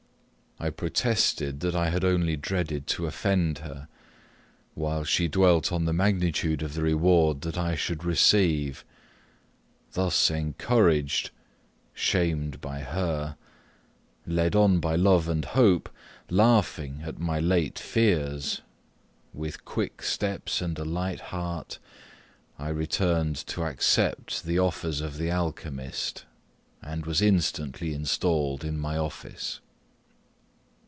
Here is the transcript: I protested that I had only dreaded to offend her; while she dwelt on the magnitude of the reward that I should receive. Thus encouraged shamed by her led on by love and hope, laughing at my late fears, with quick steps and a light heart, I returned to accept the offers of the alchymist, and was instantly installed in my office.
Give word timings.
I 0.63 0.69
protested 0.69 1.61
that 1.61 1.73
I 1.73 1.89
had 1.89 2.03
only 2.03 2.37
dreaded 2.37 2.85
to 2.89 3.07
offend 3.07 3.59
her; 3.59 3.87
while 4.75 5.03
she 5.03 5.27
dwelt 5.27 5.71
on 5.71 5.85
the 5.85 5.91
magnitude 5.93 6.61
of 6.61 6.75
the 6.75 6.83
reward 6.83 7.41
that 7.41 7.57
I 7.57 7.73
should 7.73 8.03
receive. 8.03 8.85
Thus 9.93 10.29
encouraged 10.29 11.31
shamed 11.95 12.61
by 12.61 12.81
her 12.81 13.37
led 14.27 14.55
on 14.55 14.79
by 14.79 14.95
love 14.95 15.27
and 15.27 15.45
hope, 15.45 15.89
laughing 16.29 17.01
at 17.05 17.17
my 17.17 17.39
late 17.39 17.79
fears, 17.79 18.61
with 19.33 19.65
quick 19.65 20.03
steps 20.03 20.61
and 20.61 20.77
a 20.77 20.85
light 20.85 21.21
heart, 21.21 21.79
I 22.59 22.69
returned 22.69 23.37
to 23.47 23.63
accept 23.63 24.43
the 24.43 24.59
offers 24.59 25.01
of 25.01 25.17
the 25.17 25.31
alchymist, 25.31 26.25
and 26.83 27.07
was 27.07 27.19
instantly 27.19 27.95
installed 27.95 28.63
in 28.63 28.77
my 28.79 28.95
office. 28.95 29.59